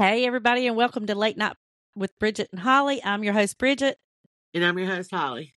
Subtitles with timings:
[0.00, 1.56] Hey, everybody, and welcome to Late Night
[1.94, 3.04] with Bridget and Holly.
[3.04, 3.98] I'm your host, Bridget.
[4.54, 5.52] And I'm your host, Holly.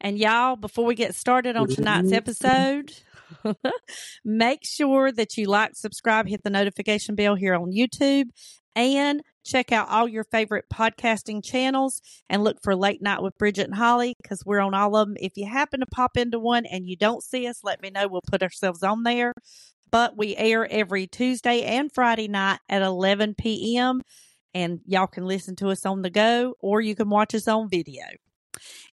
[0.00, 2.92] And y'all, before we get started on tonight's episode,
[4.24, 8.26] make sure that you like, subscribe, hit the notification bell here on YouTube,
[8.76, 13.66] and check out all your favorite podcasting channels and look for Late Night with Bridget
[13.66, 15.16] and Holly because we're on all of them.
[15.18, 18.06] If you happen to pop into one and you don't see us, let me know.
[18.06, 19.32] We'll put ourselves on there
[19.90, 24.02] but we air every Tuesday and Friday night at 11 p.m.
[24.54, 27.68] And y'all can listen to us on the go or you can watch us on
[27.68, 28.04] video.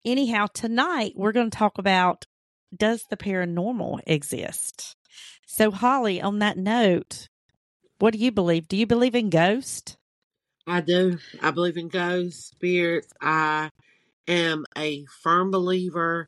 [0.06, 2.26] Anyhow, tonight we're going to talk about
[2.76, 4.96] does the paranormal exist?
[5.46, 7.28] So, Holly, on that note,
[8.00, 8.68] what do you believe?
[8.68, 9.98] Do you believe in ghosts?
[10.68, 11.18] I do.
[11.42, 13.12] I believe in ghosts, spirits.
[13.22, 13.72] I
[14.28, 16.28] am a firm believer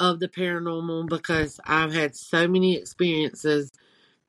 [0.00, 3.70] of the paranormal because I've had so many experiences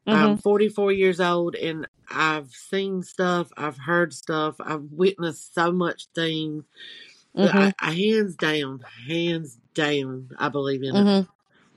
[0.08, 0.24] Mm-hmm.
[0.24, 6.08] I'm 44 years old and I've seen stuff, I've heard stuff, I've witnessed so much
[6.14, 6.66] things.
[7.38, 7.58] Mm-hmm.
[7.58, 11.10] I, I, hands down, hands down, I believe in mm-hmm.
[11.10, 11.28] it.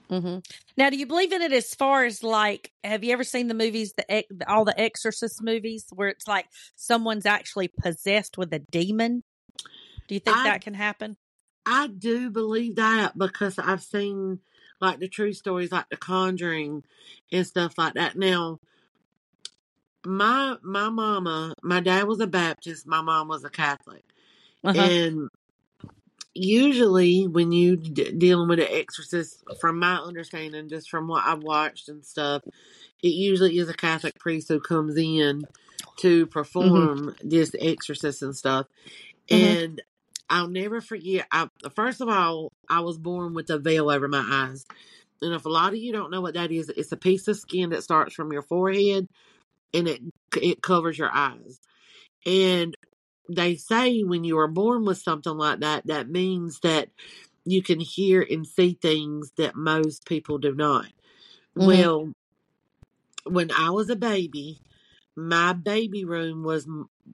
[0.09, 0.39] Mm-hmm.
[0.77, 3.53] Now, do you believe in it as far as like, have you ever seen the
[3.53, 9.23] movies, the all the Exorcist movies, where it's like someone's actually possessed with a demon?
[10.07, 11.17] Do you think I, that can happen?
[11.65, 14.39] I do believe that because I've seen
[14.79, 16.83] like the true stories, like The Conjuring
[17.31, 18.15] and stuff like that.
[18.15, 18.59] Now,
[20.05, 24.03] my my mama, my dad was a Baptist, my mom was a Catholic,
[24.63, 24.79] uh-huh.
[24.79, 25.29] and
[26.33, 31.43] usually when you d- dealing with an exorcist, from my understanding, just from what I've
[31.43, 32.43] watched and stuff,
[33.01, 35.43] it usually is a Catholic priest who comes in
[35.97, 36.31] to mm-hmm.
[36.31, 37.29] perform mm-hmm.
[37.29, 38.67] this exorcist and stuff.
[39.29, 39.45] Mm-hmm.
[39.45, 39.81] And
[40.29, 41.27] I'll never forget.
[41.31, 44.65] I, first of all, I was born with a veil over my eyes.
[45.21, 47.37] And if a lot of you don't know what that is, it's a piece of
[47.37, 49.07] skin that starts from your forehead
[49.73, 50.01] and it
[50.35, 51.59] it covers your eyes.
[52.25, 52.75] And
[53.29, 56.89] they say when you are born with something like that, that means that
[57.45, 60.85] you can hear and see things that most people do not.
[61.57, 61.67] Mm-hmm.
[61.67, 62.13] Well,
[63.25, 64.59] when I was a baby,
[65.15, 66.67] my baby room was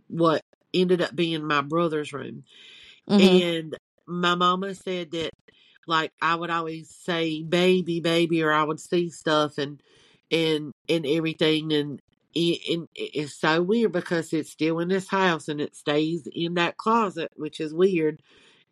[0.07, 0.41] what
[0.73, 2.43] ended up being my brother's room.
[3.09, 3.43] Mm-hmm.
[3.43, 5.31] And my mama said that
[5.87, 9.81] like I would always say baby, baby, or I would see stuff and
[10.31, 12.01] and and everything and
[12.35, 16.77] it, it's so weird because it's still in this house and it stays in that
[16.77, 18.21] closet, which is weird.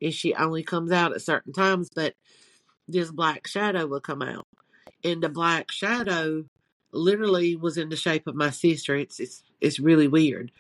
[0.01, 2.15] And she only comes out at certain times, but
[2.87, 4.47] this black shadow will come out,
[5.03, 6.45] and the black shadow
[6.91, 8.95] literally was in the shape of my sister.
[8.95, 10.51] It's it's it's really weird,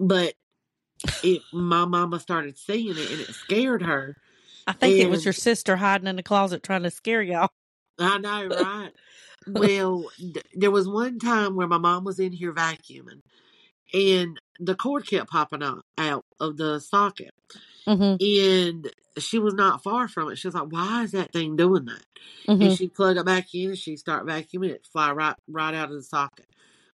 [0.00, 0.34] but
[1.22, 4.16] it my mama started seeing it and it scared her.
[4.66, 7.50] I think and, it was your sister hiding in the closet trying to scare y'all.
[7.98, 8.90] I know, right?
[9.46, 10.10] well,
[10.54, 13.20] there was one time where my mom was in here vacuuming,
[13.92, 17.34] and the cord kept popping out, out of the socket.
[17.86, 18.16] Mm-hmm.
[18.24, 20.36] And she was not far from it.
[20.36, 22.04] She was like, "Why is that thing doing that?"
[22.48, 22.62] Mm-hmm.
[22.62, 25.90] And she plugged it back in, and she start vacuuming it, fly right right out
[25.90, 26.46] of the socket.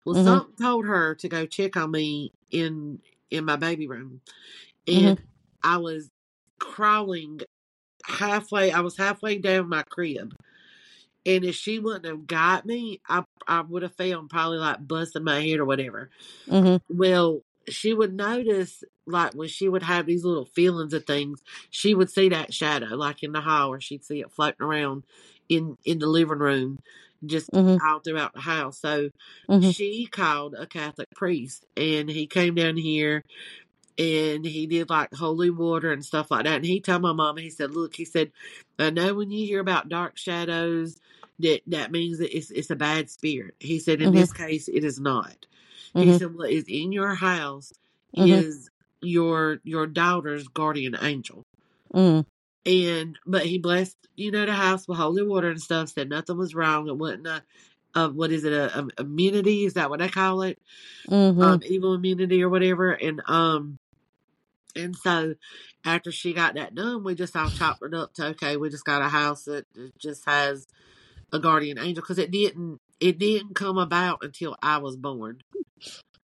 [0.06, 0.26] Well, mm-hmm.
[0.26, 3.00] something told her to go check on me in
[3.32, 4.22] in my baby room.
[4.88, 5.24] And mm-hmm.
[5.64, 6.10] I was
[6.60, 7.42] crawling
[8.06, 10.34] halfway, I was halfway down my crib.
[11.26, 15.26] And if she wouldn't have got me, I I would have fell probably like busting
[15.26, 16.10] my head or whatever.
[16.48, 16.98] Mm-hmm.
[16.98, 21.94] Well, she would notice like when she would have these little feelings of things, she
[21.94, 25.04] would see that shadow like in the hall or she'd see it floating around
[25.50, 26.80] in in the living room
[27.26, 27.86] just mm-hmm.
[27.86, 28.80] all throughout the house.
[28.80, 29.10] So
[29.50, 29.70] mm-hmm.
[29.72, 33.24] she called a Catholic priest and he came down here
[33.98, 36.58] and he did like holy water and stuff like that.
[36.58, 38.32] And he told my mom, he said, Look, he said,
[38.78, 41.00] I know when you hear about dark shadows,
[41.40, 43.56] that that means that it's it's a bad spirit.
[43.60, 44.20] He said, In mm-hmm.
[44.20, 45.46] this case, it is not.
[45.94, 46.18] He mm-hmm.
[46.18, 47.74] said, What is in your house
[48.16, 48.32] mm-hmm.
[48.32, 48.70] is
[49.02, 51.44] your your daughter's guardian angel.
[51.94, 52.26] Mm
[52.68, 55.90] and but he blessed you know the house with holy water and stuff.
[55.90, 56.88] Said nothing was wrong.
[56.88, 57.44] It wasn't a,
[57.96, 59.66] a what is it a, a, immunity?
[59.66, 60.60] Is that what i call it?
[61.08, 61.42] Mm-hmm.
[61.42, 62.92] Um, evil immunity or whatever.
[62.92, 63.80] And um,
[64.76, 65.36] and so
[65.86, 68.58] after she got that done, we just all chopped it up to okay.
[68.58, 69.66] We just got a house that
[69.98, 70.68] just has
[71.32, 75.42] a guardian angel because it didn't it didn't come about until I was born.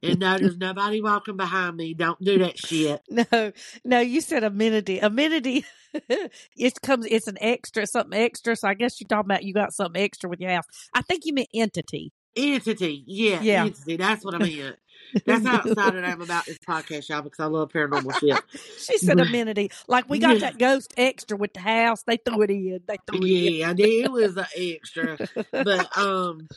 [0.03, 1.94] And no, there's nobody walking behind me.
[1.94, 3.01] Don't do that shit.
[3.31, 3.51] No,
[3.85, 5.00] no, you said amenity.
[5.00, 5.65] Amenity
[6.57, 8.55] it comes it's an extra, something extra.
[8.55, 10.65] So I guess you're talking about you got something extra with your house.
[10.94, 12.11] I think you meant entity.
[12.35, 13.65] Entity, yeah, yeah.
[13.65, 13.95] entity.
[13.95, 14.77] That's what I meant.
[15.25, 18.41] That's how excited I am about this podcast, y'all, because I love paranormal shit.
[18.79, 19.71] she said amenity.
[19.88, 22.03] Like we got that ghost extra with the house.
[22.03, 22.81] They threw it in.
[22.88, 23.88] They threw yeah, it in.
[23.88, 25.17] Yeah, it was an extra.
[25.51, 26.47] but um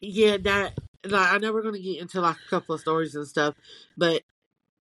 [0.00, 0.74] yeah, that
[1.04, 3.54] like I know we're gonna get into like a couple of stories and stuff,
[3.96, 4.22] but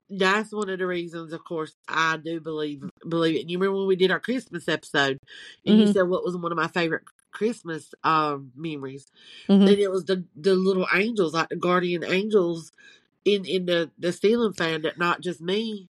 [0.09, 3.41] that's one of the reasons, of course, I do believe believe it.
[3.41, 5.19] And you remember when we did our Christmas episode,
[5.65, 5.87] and mm-hmm.
[5.87, 9.05] you said what was one of my favorite Christmas um, memories,
[9.47, 9.67] mm-hmm.
[9.67, 12.71] and it was the the little angels, like the guardian angels,
[13.23, 15.89] in in the the ceiling fan that not just me,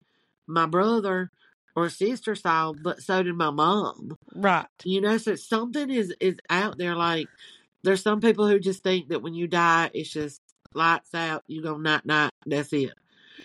[0.47, 1.31] my brother
[1.75, 4.15] or sister saw, but so did my mom.
[4.35, 4.67] Right.
[4.83, 6.95] You know, so something is is out there.
[6.95, 7.27] Like
[7.83, 10.41] there's some people who just think that when you die, it's just
[10.73, 12.93] lights out, you go night night, that's it.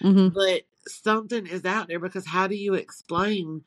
[0.01, 0.29] Mm-hmm.
[0.29, 3.65] But something is out there because how do you explain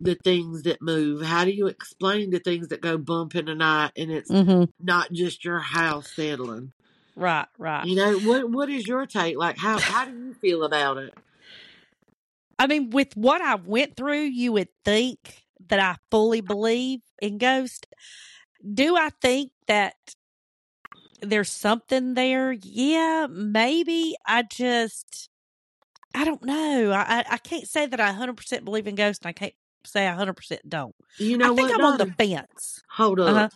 [0.00, 1.22] the things that move?
[1.22, 4.64] How do you explain the things that go bump in the night and it's mm-hmm.
[4.80, 6.72] not just your house settling?
[7.16, 7.86] Right, right.
[7.86, 9.36] You know, what what is your take?
[9.38, 11.14] Like how how do you feel about it?
[12.58, 17.38] I mean, with what I went through, you would think that I fully believe in
[17.38, 17.86] ghosts.
[18.72, 19.94] Do I think that
[21.20, 22.52] there's something there?
[22.52, 24.16] Yeah, maybe.
[24.26, 25.28] I just
[26.14, 26.92] I don't know.
[26.92, 30.14] I I can't say that I 100% believe in ghosts and I can't say I
[30.14, 30.94] 100% don't.
[31.18, 32.82] You know I think what, I'm on the fence.
[32.90, 33.28] Hold up.
[33.28, 33.48] Uh-huh.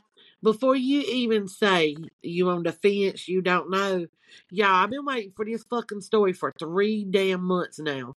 [0.43, 4.07] Before you even say you on the fence, you don't know.
[4.51, 8.15] Yeah, I've been waiting for this fucking story for three damn months now.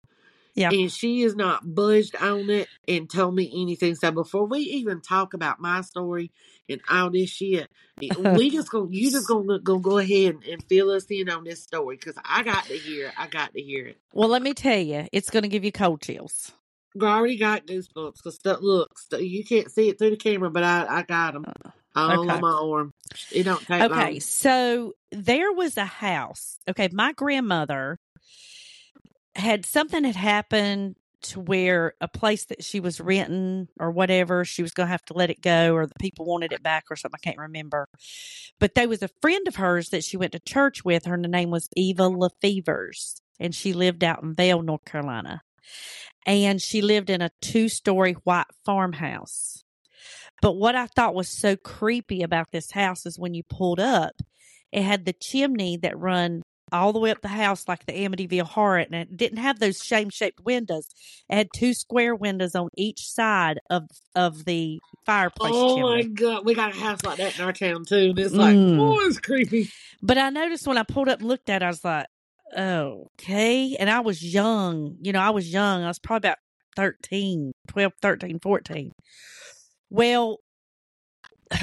[0.53, 0.69] Yeah.
[0.71, 3.95] And she is not budged on it and told me anything.
[3.95, 6.31] So before we even talk about my story
[6.67, 10.63] and all this shit, we just gonna you just gonna go go ahead and, and
[10.63, 13.13] fill us in on this story because I got to hear it.
[13.17, 13.97] I got to hear it.
[14.13, 16.51] Well, let me tell you, it's gonna give you cold chills.
[16.99, 18.59] I already got goosebumps because stuff.
[18.61, 22.21] Look, you can't see it through the camera, but I I got them uh, all
[22.21, 22.33] okay.
[22.33, 22.93] on my arm.
[23.31, 24.19] It don't take okay, long.
[24.19, 26.57] so there was a house.
[26.69, 27.99] Okay, my grandmother
[29.35, 34.61] had something had happened to where a place that she was renting or whatever, she
[34.61, 36.95] was going to have to let it go or the people wanted it back or
[36.95, 37.19] something.
[37.21, 37.87] I can't remember.
[38.59, 41.05] But there was a friend of hers that she went to church with.
[41.05, 45.41] Her name was Eva LaFevers, and she lived out in vale North Carolina.
[46.25, 49.63] And she lived in a two story white farmhouse.
[50.41, 54.13] But what I thought was so creepy about this house is when you pulled up,
[54.71, 58.43] it had the chimney that run all the way up the house like the Amityville
[58.43, 60.87] Horror, and it didn't have those shame shaped windows.
[61.29, 63.83] It had two square windows on each side of
[64.15, 65.53] of the fireplace.
[65.55, 65.89] Oh chimney.
[65.89, 68.11] my god, we got a house like that in our town too.
[68.11, 68.79] And it's like, mm.
[68.79, 69.69] oh, it's creepy.
[70.01, 72.07] But I noticed when I pulled up and looked at, it, I was like,
[72.55, 73.75] oh, okay.
[73.77, 75.83] And I was young, you know, I was young.
[75.83, 76.37] I was probably about
[76.75, 78.91] 13, 12, 13, 14.
[79.89, 80.37] Well,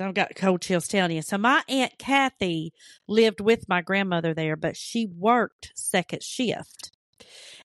[0.00, 1.22] I've got cold chills telling you.
[1.22, 2.72] So my aunt Kathy
[3.06, 6.92] lived with my grandmother there, but she worked second shift,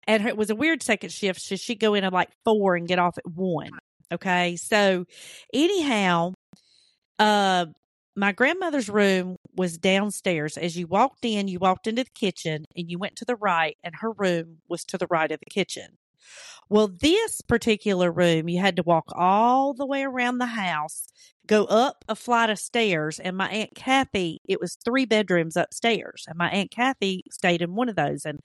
[0.06, 1.40] and it was a weird second shift.
[1.40, 3.70] So she'd go in at like four and get off at one.
[4.12, 5.06] Okay, so
[5.55, 6.34] anyhow,
[7.19, 7.67] uh,
[8.14, 10.58] my grandmother's room was downstairs.
[10.58, 13.76] As you walked in, you walked into the kitchen and you went to the right,
[13.82, 15.96] and her room was to the right of the kitchen.
[16.69, 21.06] Well, this particular room, you had to walk all the way around the house,
[21.53, 26.25] go up a flight of stairs, and my Aunt Kathy, it was three bedrooms upstairs,
[26.27, 28.25] and my Aunt Kathy stayed in one of those.
[28.25, 28.41] And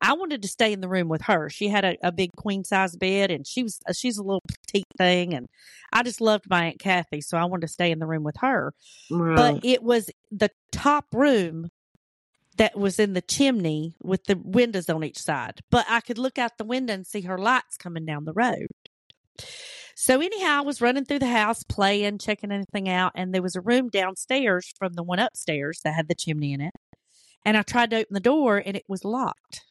[0.00, 1.50] I wanted to stay in the room with her.
[1.50, 4.44] She had a, a big queen size bed, and she was uh, she's a little
[4.46, 5.48] petite thing, and
[5.92, 8.36] I just loved my Aunt Kathy, so I wanted to stay in the room with
[8.38, 8.72] her.
[9.10, 9.36] Right.
[9.36, 11.68] But it was the top room
[12.58, 15.62] that was in the chimney with the windows on each side.
[15.70, 18.68] But I could look out the window and see her lights coming down the road.
[19.94, 23.56] So anyhow, I was running through the house, playing, checking anything out, and there was
[23.56, 26.74] a room downstairs from the one upstairs that had the chimney in it.
[27.44, 29.62] And I tried to open the door and it was locked.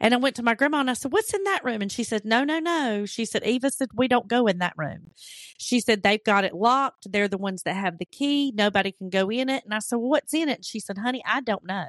[0.00, 1.82] And I went to my grandma and I said, What's in that room?
[1.82, 3.06] And she said, No, no, no.
[3.06, 5.10] She said, Eva said, We don't go in that room.
[5.58, 7.10] She said, They've got it locked.
[7.10, 8.52] They're the ones that have the key.
[8.54, 9.64] Nobody can go in it.
[9.64, 10.58] And I said, well, What's in it?
[10.58, 11.86] And she said, Honey, I don't know.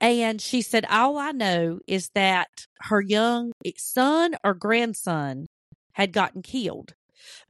[0.00, 5.46] And she said, All I know is that her young son or grandson
[5.94, 6.94] had gotten killed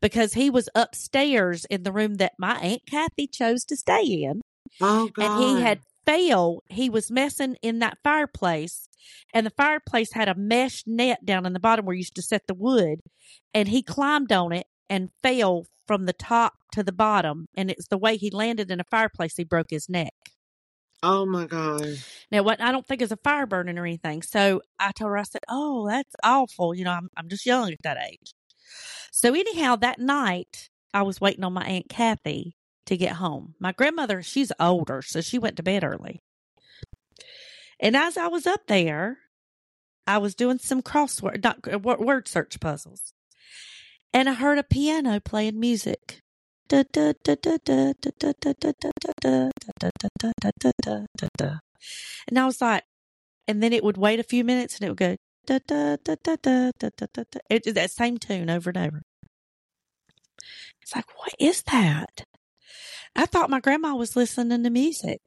[0.01, 4.41] because he was upstairs in the room that my Aunt Kathy chose to stay in.
[4.81, 5.25] Oh, God.
[5.25, 6.63] And he had fell.
[6.69, 8.89] He was messing in that fireplace,
[9.33, 12.23] and the fireplace had a mesh net down in the bottom where you used to
[12.23, 13.01] set the wood.
[13.53, 17.47] And he climbed on it and fell from the top to the bottom.
[17.57, 20.13] And it's the way he landed in a fireplace, he broke his neck.
[21.05, 21.99] Oh my God.
[22.33, 24.23] Now, what I don't think is a fire burning or anything.
[24.23, 26.75] So I told her, I said, Oh, that's awful.
[26.75, 28.33] You know, I'm, I'm just young at that age.
[29.13, 32.57] So, anyhow, that night, I was waiting on my Aunt Kathy
[32.87, 33.55] to get home.
[33.61, 36.23] My grandmother, she's older, so she went to bed early.
[37.79, 39.19] And as I was up there,
[40.07, 43.13] I was doing some crossword, not, uh, word search puzzles.
[44.13, 46.23] And I heard a piano playing music.
[46.71, 46.87] And
[52.39, 52.85] I was like,
[53.47, 55.17] and then it would wait a few minutes and it would go
[55.47, 59.03] that same tune over and over.
[60.83, 62.25] It's like, what is that?
[63.17, 65.21] I thought my grandma was listening to music.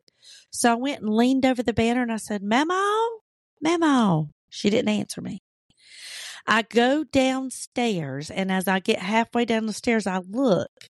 [0.51, 2.81] So I went and leaned over the banner and I said, Memo,
[3.61, 4.29] Memo.
[4.49, 5.39] She didn't answer me.
[6.45, 10.89] I go downstairs and as I get halfway down the stairs, I look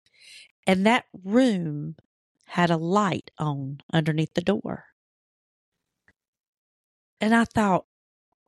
[0.67, 1.97] and that room
[2.47, 4.87] had a light on underneath the door.
[7.21, 7.87] And I thought,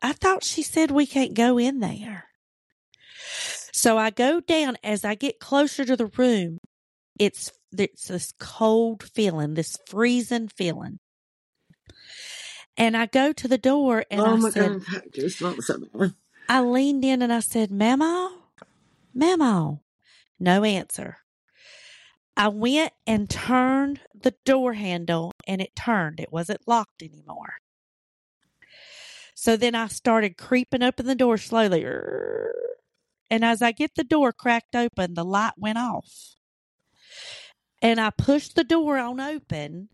[0.02, 2.24] I thought she said we can't go in there.
[3.72, 6.58] So I go down as I get closer to the room.
[7.18, 10.98] It's it's this cold feeling, this freezing feeling.
[12.76, 16.12] And I go to the door and oh I my said, God.
[16.48, 18.30] I leaned in and I said, Memo,
[19.14, 19.82] Memo.
[20.38, 21.18] No answer.
[22.36, 26.20] I went and turned the door handle and it turned.
[26.20, 27.54] It wasn't locked anymore.
[29.34, 31.84] So then I started creeping open the door slowly.
[33.30, 36.36] And as I get the door cracked open, the light went off.
[37.82, 39.88] And I pushed the door on open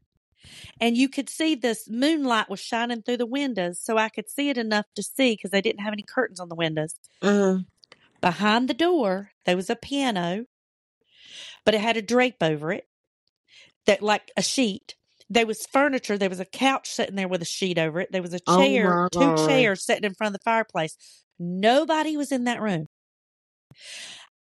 [0.80, 4.48] and you could see this moonlight was shining through the windows so I could see
[4.48, 6.94] it enough to see because they didn't have any curtains on the windows.
[7.20, 7.58] Uh-huh.
[8.20, 10.46] Behind the door, there was a piano,
[11.64, 12.86] but it had a drape over it
[13.86, 14.94] that like a sheet.
[15.30, 16.18] There was furniture.
[16.18, 18.12] There was a couch sitting there with a sheet over it.
[18.12, 20.96] There was a Oh chair, my two chairs sitting in front of the fireplace.
[21.38, 22.86] Nobody was in that room.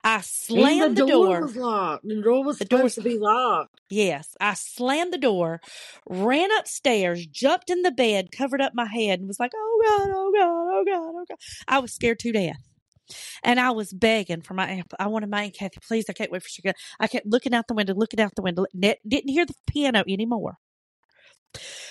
[0.04, 1.06] I And slammed the door.
[1.06, 1.40] the, door, door.
[1.46, 2.04] was locked.
[2.08, 3.80] The door was The supposed door's- to be locked.
[3.88, 5.60] Yes, I slammed the door,
[6.08, 10.10] ran upstairs, jumped in the bed, covered up my head, and was like, "Oh God,
[10.12, 11.38] oh God, oh God, oh God!"
[11.68, 12.56] I was scared to death,
[13.42, 14.92] and I was begging for my aunt.
[14.98, 16.06] I wanted my aunt Kathy, please.
[16.08, 16.62] I can't wait for she.
[16.62, 18.66] go." I kept looking out the window, looking out the window.
[18.78, 20.58] Didn't hear the piano anymore.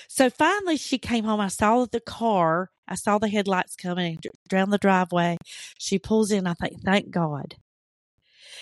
[0.07, 1.39] So finally, she came home.
[1.39, 2.69] I saw the car.
[2.87, 5.37] I saw the headlights coming down the driveway.
[5.77, 6.47] She pulls in.
[6.47, 7.55] I think, thank God.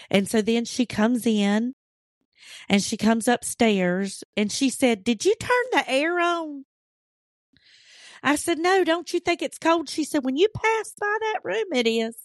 [0.09, 1.73] And so then she comes in
[2.67, 6.65] and she comes upstairs and she said, Did you turn the air on?
[8.21, 9.89] I said, No, don't you think it's cold?
[9.89, 12.15] She said, When you pass by that room, it is.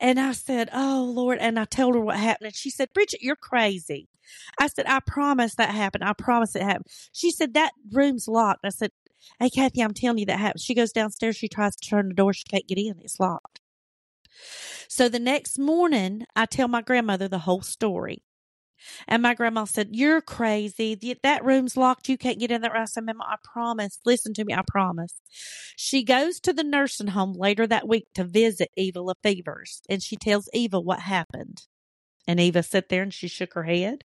[0.00, 1.38] And I said, Oh Lord.
[1.40, 2.48] And I told her what happened.
[2.48, 4.08] And she said, Bridget, you're crazy.
[4.58, 6.04] I said, I promise that happened.
[6.04, 6.86] I promise it happened.
[7.12, 8.64] She said, That room's locked.
[8.64, 8.90] I said,
[9.40, 10.60] Hey, Kathy, I'm telling you that happened.
[10.60, 11.36] She goes downstairs.
[11.36, 12.32] She tries to turn the door.
[12.32, 12.96] She can't get in.
[13.02, 13.60] It's locked.
[14.88, 18.22] So the next morning, I tell my grandmother the whole story.
[19.08, 21.16] And my grandma said, You're crazy.
[21.22, 22.08] That room's locked.
[22.08, 22.76] You can't get in there.
[22.76, 23.98] I said, Mama, I promise.
[24.04, 24.54] Listen to me.
[24.54, 25.20] I promise.
[25.76, 29.80] She goes to the nursing home later that week to visit Eva LaFevers.
[29.88, 31.62] And she tells Eva what happened.
[32.26, 34.04] And Eva sat there and she shook her head.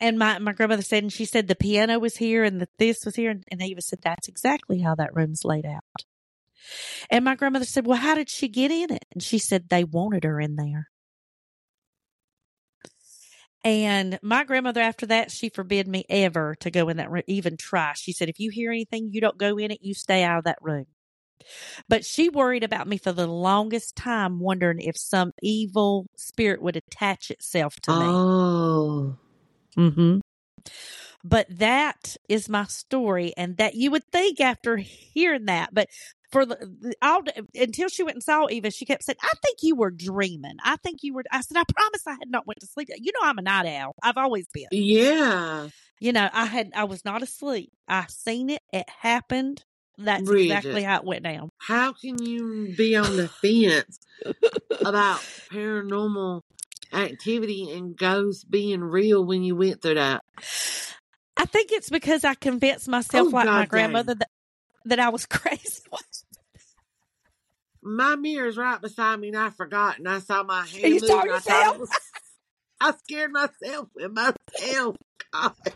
[0.00, 3.04] And my, my grandmother said, and she said the piano was here and the this
[3.04, 3.30] was here.
[3.30, 5.82] And, and Eva said, That's exactly how that room's laid out.
[7.10, 9.04] And my grandmother said, Well, how did she get in it?
[9.12, 10.88] And she said, They wanted her in there.
[13.64, 17.56] And my grandmother, after that, she forbid me ever to go in that room, even
[17.56, 17.94] try.
[17.94, 20.44] She said, if you hear anything, you don't go in it, you stay out of
[20.44, 20.86] that room.
[21.88, 26.76] But she worried about me for the longest time, wondering if some evil spirit would
[26.76, 28.06] attach itself to me.
[28.06, 29.16] Oh.
[29.76, 30.18] Mm-hmm.
[31.24, 35.88] But that is my story, and that you would think after hearing that, but
[36.30, 37.22] for the, all
[37.54, 40.56] until she went and saw Eva, she kept saying, "I think you were dreaming.
[40.62, 42.88] I think you were." I said, "I promise, I had not went to sleep.
[42.94, 43.94] You know, I'm a night owl.
[44.02, 44.66] I've always been.
[44.70, 45.68] Yeah.
[46.00, 47.72] You know, I had I was not asleep.
[47.88, 48.60] I seen it.
[48.72, 49.64] It happened.
[49.96, 51.50] That's exactly how it went down.
[51.58, 53.98] How can you be on the fence
[54.84, 56.42] about paranormal
[56.92, 60.22] activity and ghosts being real when you went through that?
[61.36, 64.28] I think it's because I convinced myself, Oh, like my God grandmother, that
[64.86, 65.80] that I was crazy.
[67.82, 71.22] My mirror's right beside me and I forgot and I saw my hand You saw
[71.22, 71.74] and I, thought yourself?
[71.74, 71.90] it was,
[72.80, 74.96] I scared myself with myself.
[75.32, 75.52] God.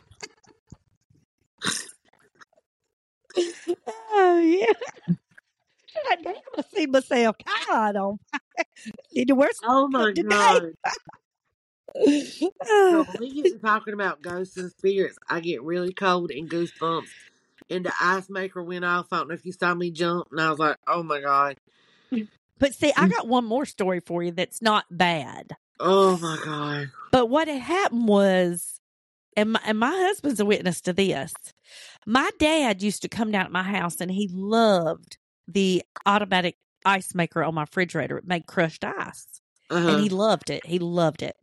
[4.10, 4.72] Oh yeah.
[6.08, 7.36] God damn, I see myself.
[7.68, 8.18] God, oh,
[9.14, 10.28] need to wear some Oh my today.
[10.28, 10.62] God.
[11.96, 16.48] So when we get to talking about ghosts and spirits, I get really cold and
[16.48, 17.08] goosebumps.
[17.70, 19.08] And the ice maker went off.
[19.12, 21.56] I don't know if you saw me jump, and I was like, "Oh my god,
[22.58, 25.52] but see, I got one more story for you that's not bad.
[25.80, 28.80] oh my god." But what had happened was,
[29.36, 31.34] and my, and my husband's a witness to this.
[32.06, 37.14] My dad used to come down at my house, and he loved the automatic ice
[37.14, 38.16] maker on my refrigerator.
[38.16, 39.26] It made crushed ice.
[39.70, 39.88] Uh-huh.
[39.88, 40.64] and he loved it.
[40.64, 41.36] He loved it.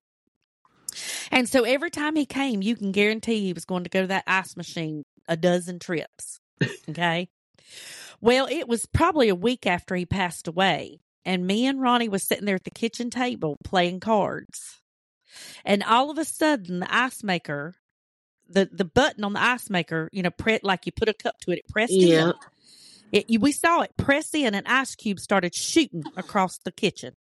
[1.32, 4.08] And so every time he came, you can guarantee he was going to go to
[4.08, 6.40] that ice machine a dozen trips.
[6.90, 7.28] Okay.
[8.22, 12.24] Well, it was probably a week after he passed away, and me and Ronnie was
[12.24, 14.80] sitting there at the kitchen table playing cards.
[15.66, 17.76] And all of a sudden, the ice maker,
[18.48, 21.38] the, the button on the ice maker, you know, pre- like you put a cup
[21.42, 22.32] to it, it pressed yeah.
[23.12, 23.26] in.
[23.28, 27.14] It, we saw it press in, and ice cubes started shooting across the kitchen.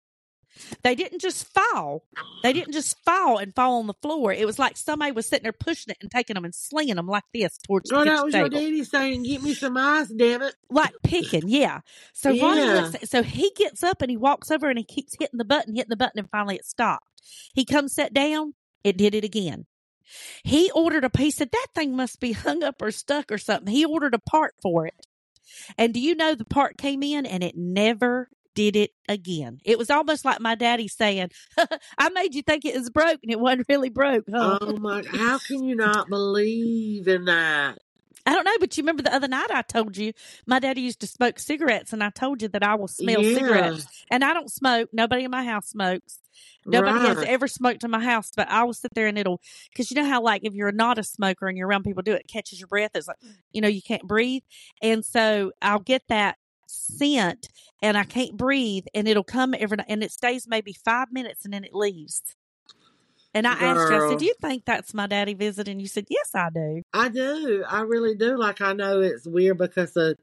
[0.83, 2.05] They didn't just fall.
[2.43, 4.33] They didn't just fall and fall on the floor.
[4.33, 7.07] It was like somebody was sitting there pushing it and taking them and slinging them
[7.07, 8.53] like this towards the oh, that was table.
[8.53, 11.81] your daddy saying, "Get me some ice, damn it!" Like picking, yeah.
[12.13, 12.43] So yeah.
[12.43, 15.45] Ronnie looks, so he gets up and he walks over and he keeps hitting the
[15.45, 17.07] button, hitting the button, and finally it stopped.
[17.55, 18.55] He comes sat down.
[18.85, 19.67] It did it again.
[20.43, 23.73] He ordered a piece of that thing must be hung up or stuck or something.
[23.73, 25.07] He ordered a part for it.
[25.79, 29.59] And do you know the part came in and it never did it again.
[29.65, 31.31] It was almost like my daddy saying,
[31.99, 34.25] I made you think it was broke and it wasn't really broke.
[34.31, 34.59] Huh?
[34.61, 37.79] Oh my, how can you not believe in that?
[38.25, 40.13] I don't know, but you remember the other night I told you
[40.47, 43.35] my daddy used to smoke cigarettes, and I told you that I will smell yeah.
[43.35, 43.87] cigarettes.
[44.11, 44.91] And I don't smoke.
[44.93, 46.21] Nobody in my house smokes.
[46.65, 47.17] Nobody right.
[47.17, 49.41] has ever smoked in my house, but I will sit there and it'll,
[49.71, 52.13] because you know how, like, if you're not a smoker and you're around people do
[52.13, 52.93] it, it catches your breath.
[52.95, 53.17] It's like,
[53.53, 54.43] you know, you can't breathe.
[54.81, 57.49] And so I'll get that scent
[57.83, 61.45] and I can't breathe and it'll come every night and it stays maybe five minutes
[61.45, 62.23] and then it leaves.
[63.35, 63.69] And I Girl.
[63.69, 65.81] asked you, I said, Do you think that's my daddy visiting?
[65.81, 66.83] You said, Yes, I do.
[66.93, 67.65] I do.
[67.69, 68.37] I really do.
[68.37, 70.19] Like, I know it's weird because of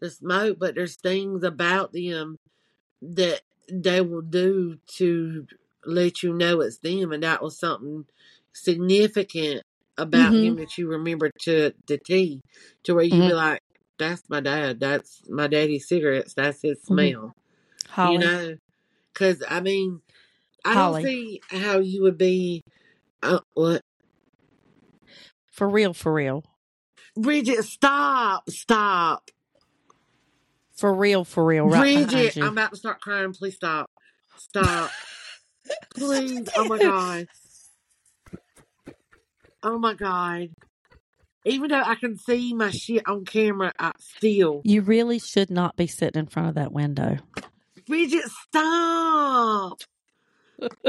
[0.00, 2.36] the smoke, but there's things about them
[3.02, 5.46] that they will do to
[5.84, 7.12] let you know it's them.
[7.12, 8.06] And that was something
[8.52, 9.62] significant
[9.98, 10.44] about mm-hmm.
[10.44, 12.40] him that you remember to the T,
[12.84, 13.28] to where you mm-hmm.
[13.28, 13.60] be like,
[13.98, 14.80] that's my dad.
[14.80, 16.34] That's my daddy's cigarettes.
[16.34, 16.94] That's his mm-hmm.
[16.94, 17.34] smell.
[17.94, 18.12] Mm-hmm.
[18.12, 18.56] You know,
[19.12, 20.00] because I mean,
[20.64, 21.02] I Holly.
[21.02, 22.62] don't see how you would be.
[23.22, 23.80] Uh, what?
[25.52, 26.44] For real, for real.
[27.16, 29.30] Bridget, stop, stop.
[30.72, 31.66] For real, for real.
[31.66, 33.32] Right Bridget, I'm about to start crying.
[33.32, 33.88] Please stop.
[34.36, 34.90] Stop.
[35.94, 36.48] Please.
[36.56, 37.28] Oh my God.
[39.66, 40.50] Oh my God.
[41.44, 44.62] Even though I can see my shit on camera, I still.
[44.64, 47.18] You really should not be sitting in front of that window.
[47.86, 49.78] Bridget, stop.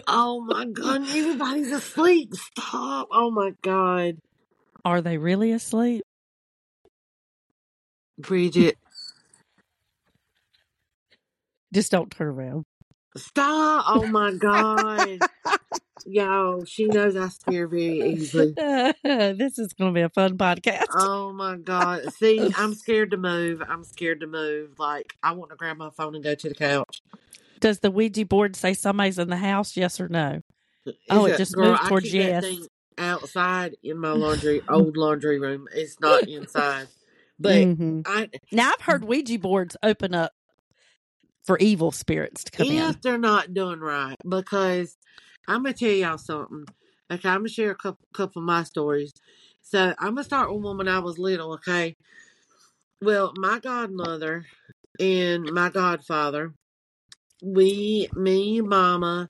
[0.07, 2.33] oh my god, everybody's asleep.
[2.33, 3.09] Stop.
[3.11, 4.17] Oh my god.
[4.85, 6.03] Are they really asleep?
[8.17, 8.77] Bridget.
[11.73, 12.63] Just don't turn around.
[13.17, 13.85] Stop.
[13.87, 15.19] Oh my god.
[16.05, 18.51] Yo, she knows I scare very easily.
[19.03, 20.85] this is going to be a fun podcast.
[20.93, 22.13] Oh my god!
[22.13, 23.63] See, I'm scared to move.
[23.67, 24.77] I'm scared to move.
[24.77, 27.01] Like I want to grab my phone and go to the couch.
[27.59, 29.75] Does the Ouija board say somebody's in the house?
[29.75, 30.41] Yes or no?
[31.09, 32.45] Oh, it just girl, moved towards yes.
[32.97, 35.67] outside in my laundry, old laundry room.
[35.73, 36.87] It's not inside.
[37.39, 38.01] But mm-hmm.
[38.05, 40.33] I now I've heard Ouija boards open up
[41.45, 42.89] for evil spirits to come if in.
[42.89, 44.97] If they're not doing right, because
[45.47, 46.65] I'm gonna tell y'all something.
[47.11, 49.13] Okay, I'm gonna share a couple, couple of my stories.
[49.61, 51.53] So I'm gonna start with one when I was little.
[51.53, 51.95] Okay.
[53.01, 54.45] Well, my godmother
[54.99, 56.53] and my godfather,
[57.43, 59.29] we, me, mama,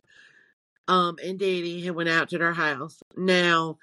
[0.88, 3.02] um, and daddy had went out to their house.
[3.18, 3.78] Now,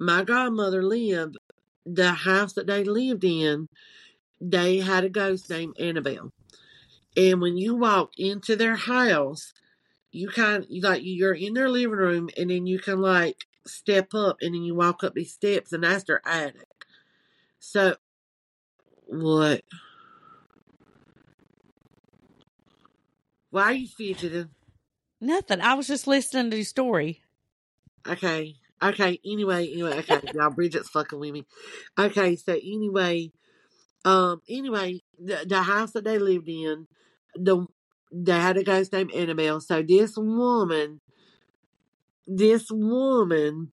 [0.00, 1.36] my godmother lived
[1.86, 3.68] the house that they lived in.
[4.40, 6.32] They had a ghost named Annabelle,
[7.18, 9.52] and when you walk into their house,
[10.12, 14.14] you kind you like you're in their living room and then you can like step
[14.14, 16.86] up and then you walk up these steps and that's their attic.
[17.58, 17.96] So
[19.06, 19.62] what?
[23.50, 24.50] Why are you fidgeting?
[25.20, 25.60] Nothing.
[25.60, 27.22] I was just listening to your story.
[28.06, 28.54] Okay.
[28.80, 29.18] Okay.
[29.26, 30.20] Anyway, anyway, okay.
[30.34, 31.46] Y'all Bridget's fucking with me.
[31.98, 33.32] Okay, so anyway,
[34.04, 36.86] um, anyway, the, the house that they lived in,
[37.44, 37.66] the
[38.10, 39.60] they had a ghost named Annabelle.
[39.60, 41.00] So this woman,
[42.26, 43.72] this woman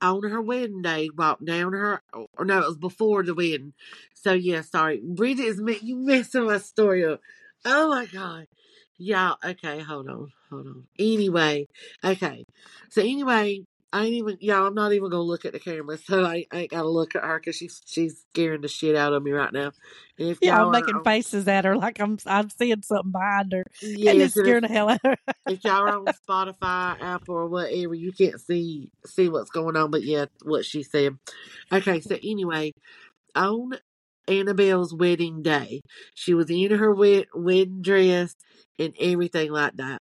[0.00, 3.74] on her wedding day walked down her, or no, it was before the wedding.
[4.14, 5.00] So yeah, sorry.
[5.04, 7.20] Bridget is, you messing my story up.
[7.64, 8.46] Oh my God.
[8.98, 10.86] Yeah, okay, hold on, hold on.
[10.98, 11.66] Anyway,
[12.04, 12.44] okay.
[12.90, 16.24] So anyway, I ain't even, yeah, I'm not even gonna look at the camera, so
[16.24, 19.22] I, I ain't gotta look at her because she's she's scaring the shit out of
[19.22, 19.72] me right now.
[20.18, 23.52] And if yeah, I'm making are, faces at her like I'm I'm seeing something behind
[23.52, 25.34] her, yes, and it's scaring if, the hell out of her.
[25.48, 29.90] if y'all are on Spotify, Apple, or whatever, you can't see see what's going on,
[29.90, 31.18] but yeah, what she said.
[31.72, 32.72] Okay, so anyway,
[33.34, 33.72] on
[34.28, 35.82] Annabelle's wedding day,
[36.14, 38.36] she was in her wed- wedding dress
[38.78, 40.00] and everything like that,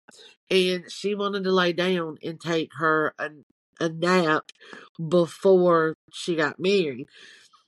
[0.51, 3.15] and she wanted to lay down and take her
[3.79, 4.51] a nap
[5.07, 7.07] before she got married.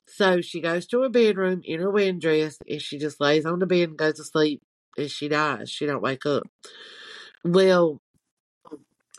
[0.06, 3.60] So she goes to her bedroom in her wedding dress and she just lays on
[3.60, 4.60] the bed and goes to sleep
[4.96, 5.70] and she dies.
[5.70, 6.44] She don't wake up.
[7.44, 7.98] Well,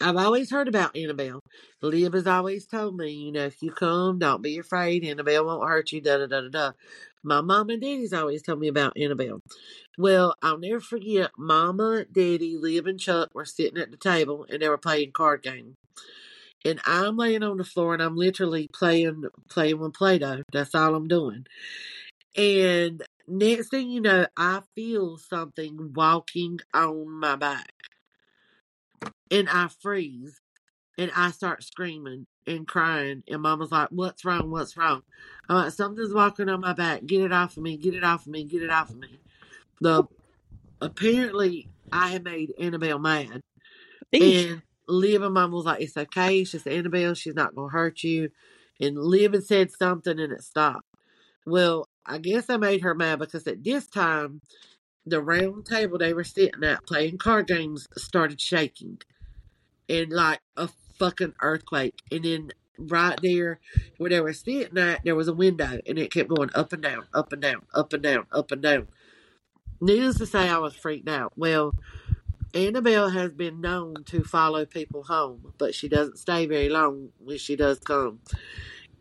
[0.02, 1.40] I've always heard about Annabelle.
[1.82, 5.04] Lib has always told me, you know, if you come, don't be afraid.
[5.06, 6.02] Annabelle won't hurt you.
[6.02, 6.72] Da da da da da.
[7.24, 9.40] My mom and daddy's always told me about Annabelle.
[9.98, 11.32] Well, I'll never forget.
[11.38, 15.42] Mama, Daddy, Lib, and Chuck were sitting at the table and they were playing card
[15.44, 15.76] game.
[16.66, 20.44] And I'm laying on the floor and I'm literally playing playing with Play-Doh.
[20.52, 21.46] That's all I'm doing.
[22.36, 27.74] And next thing you know, I feel something walking on my back
[29.30, 30.40] and I freeze
[30.98, 33.24] and I start screaming and crying.
[33.28, 34.52] And Mama's like, What's wrong?
[34.52, 35.04] What's wrong?
[35.50, 37.06] I'm like, Something's walking on my back.
[37.06, 37.78] Get it off of me.
[37.78, 38.44] Get it off of me.
[38.44, 39.20] Get it off of me.
[39.82, 40.04] The
[40.82, 43.42] apparently I had made Annabelle mad.
[44.14, 46.40] And and Mom was like, It's okay.
[46.40, 47.14] It's just Annabelle.
[47.14, 48.30] She's not to hurt you.
[48.80, 50.88] And Liv said something and it stopped.
[51.46, 54.42] Well, I guess I made her mad because at this time,
[55.06, 59.00] the round table they were sitting at playing card games started shaking
[59.90, 62.02] and like a fucking earthquake.
[62.12, 63.60] And then right there
[63.98, 66.82] where they were sitting at, there was a window and it kept going up and
[66.82, 68.88] down, up and down, up and down, up and down.
[69.82, 71.34] Needless to say, I was freaked out.
[71.36, 71.74] Well,
[72.54, 77.38] Annabelle has been known to follow people home, but she doesn't stay very long when
[77.38, 78.20] she does come.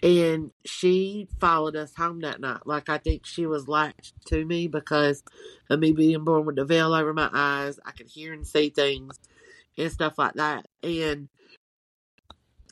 [0.03, 2.67] And she followed us home that night.
[2.67, 5.23] Like I think she was latched to me because
[5.71, 7.79] of me being born with the veil over my eyes.
[7.85, 9.21] I could hear and see things
[9.79, 10.67] and stuff like that.
[10.83, 11.29] And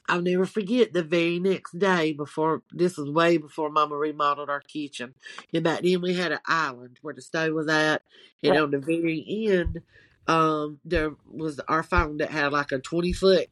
[0.08, 4.60] I'll never forget the very next day before this was way before Mama remodeled our
[4.60, 5.14] kitchen.
[5.54, 8.02] And back then we had an island where the stove was at,
[8.42, 9.82] and on the very end,
[10.26, 13.48] um, there was our phone that had like a twenty foot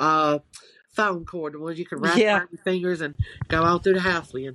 [0.00, 0.38] uh
[0.92, 2.38] phone cord, the ones you could wrap yeah.
[2.38, 3.14] around your fingers and
[3.48, 4.54] go all through the house with.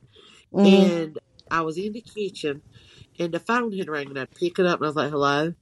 [0.53, 0.91] Mm-hmm.
[0.91, 2.61] And I was in the kitchen
[3.19, 5.53] and the phone had rang and I'd pick it up and I was like, Hello?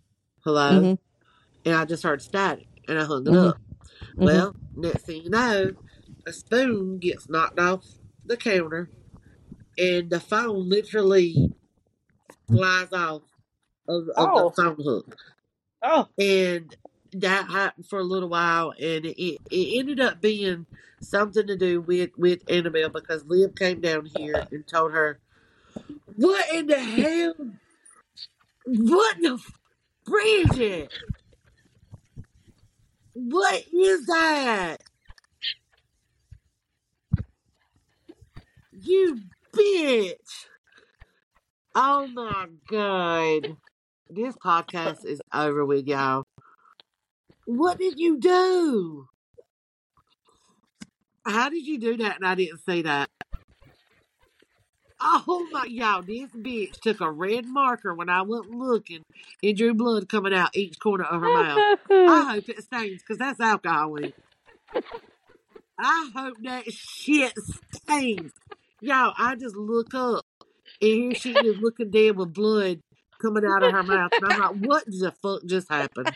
[0.44, 0.72] Hello?
[0.72, 1.70] Mm-hmm.
[1.70, 3.48] And I just heard static and I hung it mm-hmm.
[3.48, 3.58] up.
[4.12, 4.24] Mm-hmm.
[4.24, 5.72] Well, next thing you know,
[6.28, 7.86] a spoon gets knocked off
[8.26, 8.90] the counter,
[9.78, 11.52] and the phone literally
[12.48, 13.22] flies off
[13.88, 14.50] of, of oh.
[14.50, 15.18] the phone hook.
[15.88, 16.08] Oh.
[16.18, 16.76] And
[17.14, 20.66] that happened for a little while, and it, it ended up being
[21.00, 25.20] something to do with, with Annabelle because Liv came down here and told her,
[26.16, 27.36] What in the hell?
[28.66, 29.40] What the
[30.06, 30.92] Bridget?
[33.14, 34.78] What is that?
[38.72, 39.20] You
[39.54, 40.48] bitch.
[41.76, 43.56] Oh my god.
[44.10, 46.26] This podcast is over with, y'all.
[47.46, 49.08] What did you do?
[51.26, 53.10] How did you do that and I didn't see that?
[55.02, 59.02] Oh my, y'all, this bitch took a red marker when I wasn't looking
[59.42, 61.80] and drew blood coming out each corner of her mouth.
[61.90, 63.98] I hope it stains because that's alcohol
[65.80, 67.34] I hope that shit
[67.74, 68.32] stains.
[68.82, 70.24] Y'all, I just look up
[70.82, 72.80] and here she is looking dead with blood
[73.22, 74.12] coming out of her mouth.
[74.22, 76.12] And I'm like, what the fuck just happened?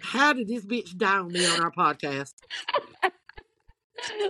[0.00, 2.34] How did this bitch die on me on our podcast?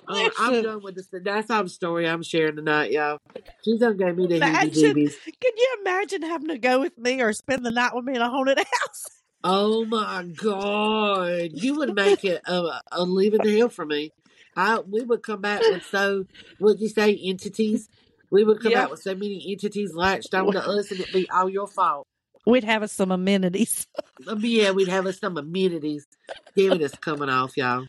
[0.07, 1.09] Oh, I'm done with this.
[1.11, 3.18] That's our story I'm sharing tonight, y'all.
[3.64, 5.14] She done gave me the heebie-jeebies.
[5.24, 8.22] Can you imagine having to go with me or spend the night with me in
[8.22, 9.04] a haunted house?
[9.42, 14.12] Oh my god, you would make it a, a leaving the hill for me.
[14.57, 16.24] I we would come back with so
[16.61, 17.88] would you say entities?
[18.35, 18.83] We would come yeah.
[18.83, 22.09] out with so many entities latched onto us, and it'd be all your fault.
[22.44, 23.87] We'd have us some amenities.
[24.27, 26.05] Um, yeah, we'd have us some amenities.
[26.57, 27.87] Damn it, it's coming off, y'all.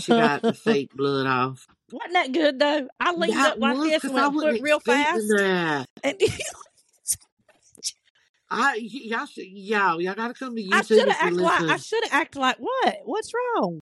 [0.00, 1.64] She got the fake blood off.
[1.92, 2.88] Wasn't that good though?
[2.98, 5.22] I leaned that up like this and went real fast.
[5.36, 5.86] That.
[6.02, 6.16] And
[8.50, 10.72] I y'all should y'all y'all gotta come to YouTube.
[10.72, 12.96] I should have acted like I should have acted like what?
[13.04, 13.78] What's wrong?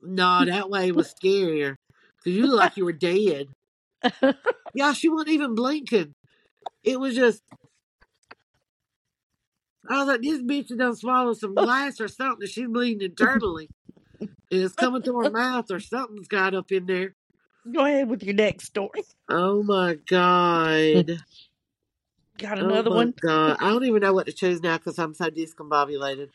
[0.00, 1.74] No, that way was scarier
[2.18, 3.48] because you look like you were dead.
[4.74, 6.14] Yeah, she wasn't even blinking.
[6.84, 7.42] It was just.
[9.88, 12.46] I was like, this bitch done swallowed some glass or something.
[12.46, 13.68] She's bleeding internally.
[14.50, 17.14] it's coming through her mouth or something's got up in there.
[17.70, 19.02] Go ahead with your next story.
[19.28, 21.20] Oh my god.
[22.38, 23.14] Got oh another oh one?
[23.20, 23.56] God.
[23.60, 26.28] I don't even know what to choose now because I'm so discombobulated.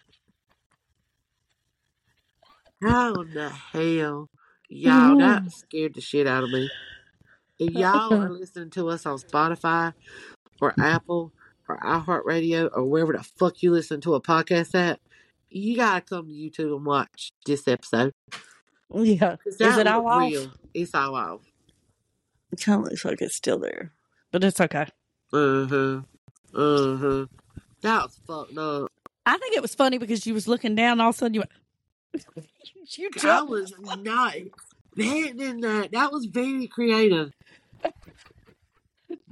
[2.82, 4.30] How in the hell?
[4.70, 6.70] Y'all, that scared the shit out of me.
[7.60, 9.94] If y'all are listening to us on Spotify
[10.62, 11.34] or Apple
[11.68, 15.00] or iHeartRadio or wherever the fuck you listen to a podcast at,
[15.50, 18.12] you gotta come to YouTube and watch this episode.
[18.94, 19.36] Yeah.
[19.46, 20.44] Is it all real.
[20.46, 20.58] off?
[20.74, 21.42] It's all off.
[22.52, 23.92] It kind of looks like it's still there,
[24.32, 24.88] but it's okay.
[25.34, 26.02] Uh huh.
[26.56, 27.26] Uh huh.
[27.82, 28.92] That was fucked up.
[29.26, 31.42] I think it was funny because you was looking down, all of a sudden you
[31.42, 31.52] went.
[32.98, 33.52] you That jumped.
[33.52, 34.36] was not
[34.98, 35.92] that and that.
[35.94, 37.32] That was very creative.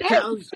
[0.09, 0.53] That was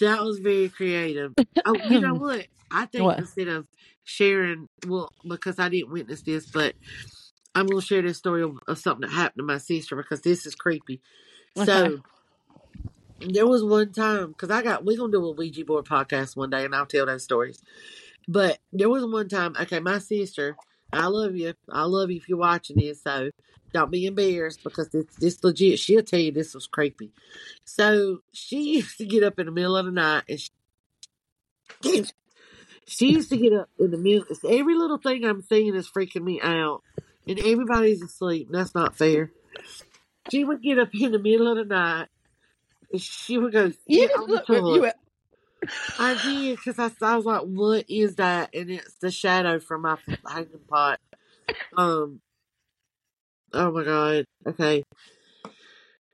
[0.00, 1.34] that was very creative.
[1.64, 2.46] Oh, you know what?
[2.70, 3.18] I think What?
[3.18, 3.66] instead of
[4.04, 6.74] sharing, well, because I didn't witness this, but
[7.54, 10.46] I'm gonna share this story of, of something that happened to my sister because this
[10.46, 11.00] is creepy.
[11.56, 11.66] Okay.
[11.66, 12.02] So
[13.20, 16.50] there was one time because I got we're gonna do a Ouija board podcast one
[16.50, 17.62] day, and I'll tell those stories.
[18.28, 19.54] But there was one time.
[19.60, 20.56] Okay, my sister.
[20.92, 21.54] I love you.
[21.70, 23.02] I love you if you're watching this.
[23.02, 23.30] So
[23.74, 25.78] don't be embarrassed because this this legit.
[25.78, 27.12] She'll tell you this was creepy.
[27.64, 30.40] So she used to get up in the middle of the night and
[31.82, 32.04] she,
[32.86, 34.24] she used to get up in the middle.
[34.48, 36.82] Every little thing I'm seeing is freaking me out,
[37.26, 38.48] and everybody's asleep.
[38.50, 39.32] That's not fair.
[40.30, 42.08] She would get up in the middle of the night.
[42.92, 44.48] and She would go You just looked.
[44.48, 44.96] You went.
[45.98, 49.82] I did because I, I was like, "What is that?" And it's the shadow from
[49.82, 51.00] my hanging pot.
[51.76, 52.20] Um.
[53.54, 54.24] Oh my god.
[54.46, 54.82] Okay.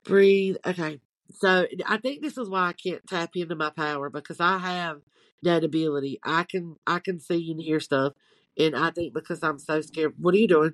[0.03, 0.57] Breathe.
[0.65, 0.99] Okay.
[1.33, 5.01] So I think this is why I can't tap into my power because I have
[5.43, 6.19] that ability.
[6.23, 8.13] I can I can see and hear stuff,
[8.57, 10.13] and I think because I'm so scared.
[10.19, 10.73] What are you doing?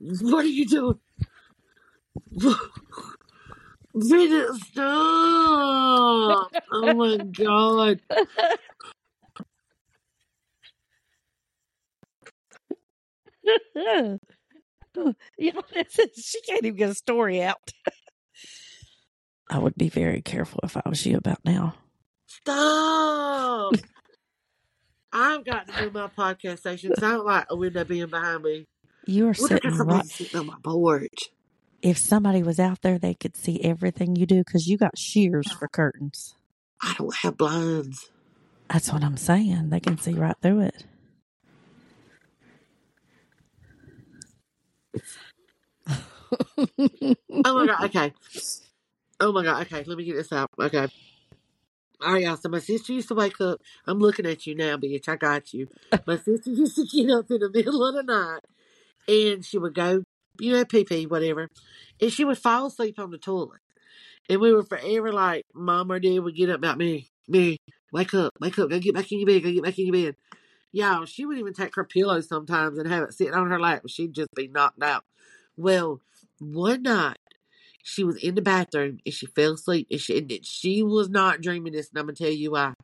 [0.20, 0.98] What are you doing?
[3.94, 6.52] Bridget, stop!
[6.72, 8.00] Oh my god.
[15.38, 17.72] you know, this is, she can't even get a story out.
[19.50, 21.74] I would be very careful if I was you about now.
[22.26, 23.74] Stop!
[25.12, 28.42] I've got to do my podcast station 'cause I don't like a window being behind
[28.42, 28.66] me.
[29.06, 30.04] You are sitting right.
[30.06, 31.30] sitting on my porch.
[31.82, 35.52] If somebody was out there, they could see everything you do because you got shears
[35.52, 36.34] for curtains.
[36.82, 38.10] I don't have blinds.
[38.70, 39.68] That's what I'm saying.
[39.68, 40.84] They can see right through it.
[47.46, 48.12] Oh my god, okay.
[49.20, 50.50] Oh my god, okay, let me get this out.
[50.58, 50.88] Okay.
[52.04, 52.36] Alright, y'all.
[52.36, 53.60] So my sister used to wake up.
[53.86, 55.08] I'm looking at you now, bitch.
[55.08, 55.68] I got you.
[56.06, 58.40] My sister used to get up in the middle of the night
[59.08, 60.02] and she would go,
[60.40, 61.48] you know, pee pee, whatever.
[62.00, 63.60] And she would fall asleep on the toilet.
[64.28, 67.58] And we were forever like, mom or dad would get up about me, me,
[67.92, 70.04] wake up, wake up, go get back in your bed, go get back in your
[70.04, 70.16] bed.
[70.74, 73.82] Y'all, she would even take her pillow sometimes and have it sitting on her lap.
[73.86, 75.04] She'd just be knocked out.
[75.56, 76.00] Well,
[76.40, 77.18] one night
[77.84, 81.40] she was in the bathroom and she fell asleep and she, and she was not
[81.40, 82.74] dreaming this and I'm gonna tell you why.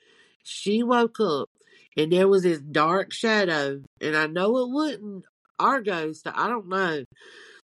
[0.45, 1.51] She woke up
[1.97, 5.25] and there was this dark shadow and I know it wasn't
[5.59, 7.03] our ghost, I don't know.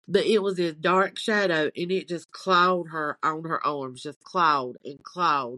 [0.07, 4.23] But it was this dark shadow and it just clawed her on her arms, just
[4.23, 5.57] clawed and clawed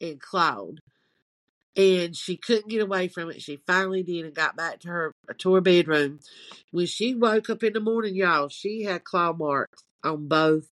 [0.00, 0.78] and clawed.
[1.76, 3.42] And she couldn't get away from it.
[3.42, 6.20] She finally did and got back to her to her bedroom.
[6.70, 10.68] When she woke up in the morning, y'all, she had claw marks on both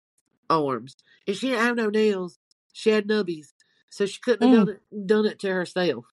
[0.49, 0.95] arms.
[1.27, 2.39] And she didn't have no nails.
[2.73, 3.53] She had nubbies.
[3.89, 4.65] So she couldn't have Mm.
[4.65, 6.05] done it done it to herself.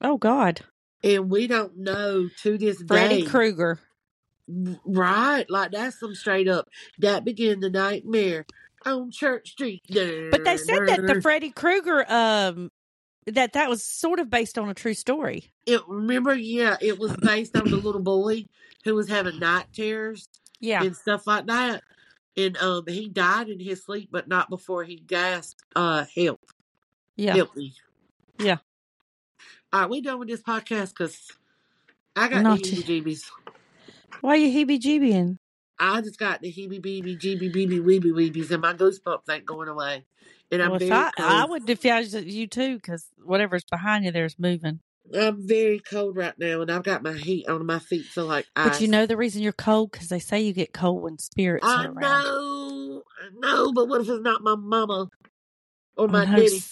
[0.00, 0.60] Oh God,
[1.02, 3.26] And we don't know to this Freddy day.
[3.26, 3.80] Krueger.
[4.84, 6.68] Right, like that's some straight up.
[6.98, 8.46] That began the nightmare
[8.84, 9.82] on Church Street.
[9.88, 12.70] But they said that the Freddy Krueger, um,
[13.26, 15.52] that that was sort of based on a true story.
[15.66, 18.46] It remember, yeah, it was based on the little boy
[18.84, 20.28] who was having night terrors
[20.60, 21.82] Yeah, and stuff like that.
[22.36, 26.40] And um, he died in his sleep, but not before he gasped, "Uh, help,
[27.16, 27.34] yeah.
[27.34, 27.74] help me."
[28.38, 28.58] Yeah.
[29.72, 31.30] All right, we done with this podcast because
[32.16, 33.22] I got Not the heebie-jeebies.
[34.20, 35.38] Why are you heebie-jeebiing?
[35.78, 39.68] I just got the heebie beebie jeebie beebie weebie weebies, and my goosebumps ain't going
[39.68, 40.04] away.
[40.50, 41.12] And I'm Well, very I.
[41.18, 44.80] I would was you too, because whatever's behind you there is moving.
[45.14, 48.46] I'm very cold right now, and I've got my heat on my feet, feel like
[48.54, 48.72] ice.
[48.72, 51.66] But you know the reason you're cold because they say you get cold when spirits
[51.66, 52.22] I are around.
[52.22, 55.08] know, I know, but what if it's not my mama
[55.96, 56.62] or my know daddy?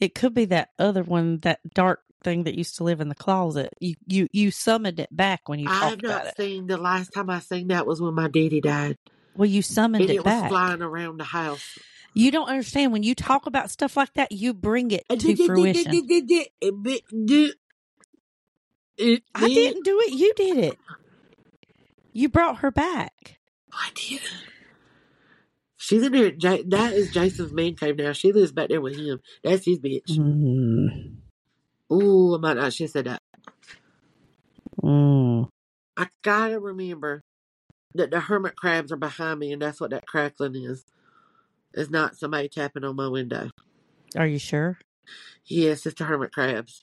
[0.00, 3.14] It could be that other one, that dark thing that used to live in the
[3.14, 3.72] closet.
[3.80, 6.36] You you you summoned it back when you I have not it.
[6.36, 8.96] seen the last time I seen that was when my daddy died,
[9.36, 10.48] Well, you summoned and it, it was back.
[10.50, 11.78] flying around the house.
[12.18, 14.32] You don't understand when you talk about stuff like that.
[14.32, 15.92] You bring it to fruition.
[19.34, 20.12] I didn't do it.
[20.12, 20.78] You did it.
[22.12, 23.38] You brought her back.
[23.72, 24.20] I did.
[25.76, 26.32] She's in there.
[26.66, 28.12] That is Jason's man cave now.
[28.12, 29.20] She lives back there with him.
[29.44, 30.18] That's his bitch.
[30.18, 31.18] Mm.
[31.92, 33.22] Ooh, I might not should said that.
[34.82, 35.48] Mm.
[35.96, 37.22] I gotta remember
[37.94, 40.84] that the hermit crabs are behind me, and that's what that crackling is.
[41.78, 43.50] Is not somebody tapping on my window.
[44.16, 44.78] Are you sure?
[45.46, 46.82] Yes, it's the hermit crabs.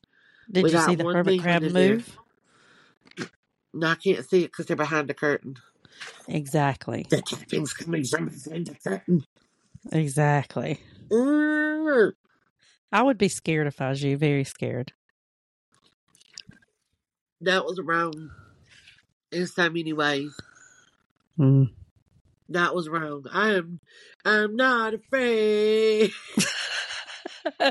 [0.52, 1.96] Did We you see the hermit crab in there.
[1.96, 2.18] move?
[3.78, 5.58] No, I can't see it because they're behind the curtain.
[6.30, 7.06] Exactly.
[7.10, 9.26] The tapping's coming from behind the curtain.
[9.92, 10.80] Exactly.
[11.12, 12.14] Mm.
[12.94, 14.16] I would be scared if I was you.
[14.16, 14.94] Very scared.
[17.42, 18.32] That was wrong
[19.34, 20.32] in so many ways.
[21.38, 21.72] Mm.
[22.50, 23.26] That was wrong.
[23.32, 23.80] I'm
[24.24, 26.12] I'm not afraid.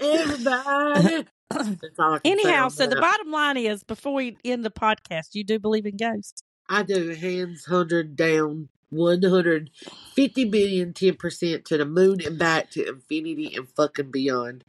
[0.00, 1.26] Everybody.
[1.50, 4.70] That's all I can say Anyhow, so the bottom line is before we end the
[4.70, 6.42] podcast, you do believe in ghosts.
[6.68, 9.70] I do hands hundred down, one hundred
[10.14, 14.64] fifty billion, ten percent to the moon and back to infinity and fucking beyond.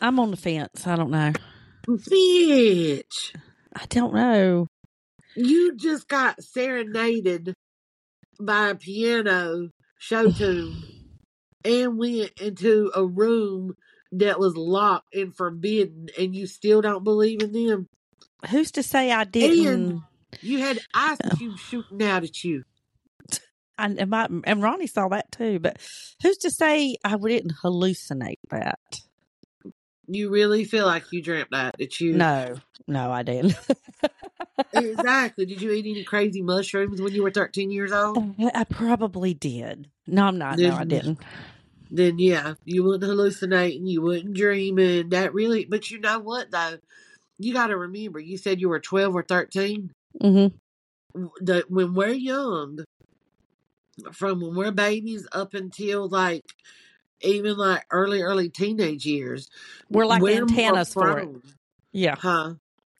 [0.00, 0.86] I'm on the fence.
[0.86, 1.32] I don't know.
[1.88, 3.34] Bitch,
[3.74, 4.66] I don't know.
[5.34, 7.54] you just got serenaded
[8.40, 10.82] by a piano show tune
[11.64, 13.74] and went into a room
[14.12, 17.88] that was locked and forbidden, and you still don't believe in them.
[18.50, 20.02] Who's to say I didn't?
[20.40, 21.36] You had ice oh.
[21.36, 22.64] cubes shooting out at you.
[23.76, 25.58] And, and, my, and Ronnie saw that too.
[25.58, 25.78] But
[26.22, 28.78] who's to say I didn't hallucinate that?
[30.08, 31.76] You really feel like you dreamt that?
[31.76, 32.14] Did you?
[32.14, 32.54] No,
[32.86, 33.56] no, I didn't.
[34.72, 35.46] exactly.
[35.46, 38.34] Did you eat any crazy mushrooms when you were 13 years old?
[38.54, 39.88] I probably did.
[40.06, 40.58] No, I'm not.
[40.58, 41.18] No, I didn't.
[41.90, 46.18] Then yeah, you wouldn't hallucinate and you wouldn't dream and That really, but you know
[46.18, 46.78] what though?
[47.38, 49.90] You got to remember, you said you were 12 or 13.
[50.20, 51.26] Mm-hmm.
[51.40, 52.84] That when we're young,
[54.12, 56.44] from when we're babies up until like
[57.22, 59.48] even like early, early teenage years,
[59.90, 61.28] We're like antennas for it.
[61.92, 62.54] Yeah, Huh?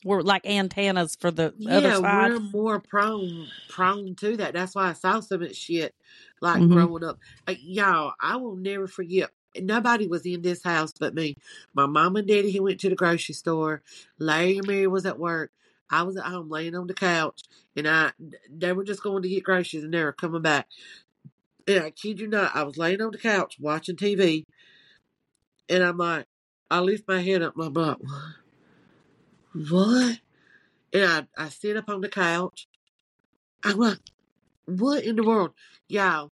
[0.04, 2.30] we're like antennas for the other Yeah, side.
[2.32, 4.54] we're more prone prone to that.
[4.54, 5.94] That's why I saw some of shit
[6.40, 6.72] like Mhm.
[6.72, 7.18] growing up.
[7.46, 9.30] Like, y'all, I will never forget.
[9.60, 11.34] Nobody was in this house but me.
[11.74, 13.82] My mom and daddy he went to the grocery store.
[14.18, 15.50] Larry and Mary was at work.
[15.90, 17.42] I was at home laying on the couch,
[17.76, 18.12] and I
[18.50, 20.68] they were just going to get groceries, and they were coming back.
[21.68, 24.44] And I kid you not, I was laying on the couch watching TV,
[25.68, 26.24] and I'm like,
[26.70, 28.00] I lift my head up, my butt.
[29.68, 30.18] What?
[30.94, 32.66] And I, I sit up on the couch.
[33.62, 33.98] I'm like,
[34.64, 35.52] what in the world?
[35.88, 36.30] Y'all,